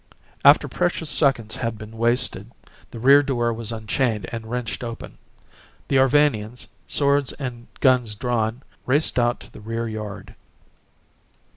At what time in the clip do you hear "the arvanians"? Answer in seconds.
5.89-6.65